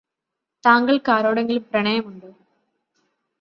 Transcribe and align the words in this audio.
താങ്കൾക്ക് 0.63 1.11
ആരോടെങ്കിലും 1.11 1.65
പ്രണയമുണ്ടോ? 1.71 2.31